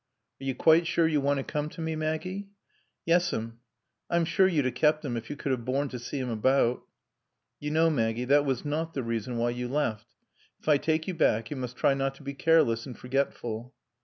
[0.41, 2.49] "Are you quite sure you want to come to me, Maggie?"
[3.05, 3.59] "Yes'm....
[4.09, 6.81] I'm sure you'd a kept him if you could have borne to see him about."
[7.59, 10.15] "You know, Maggie, that was not the reason why you left.
[10.59, 13.75] If I take you back you must try not to be careless and forgetful."